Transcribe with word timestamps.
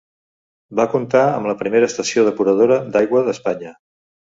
Va 0.79 0.85
comptar 0.93 1.21
amb 1.27 1.51
la 1.51 1.57
primera 1.61 1.93
estació 1.93 2.27
depuradora 2.31 2.83
d'aigua 2.97 3.27
d'Espanya. 3.33 3.81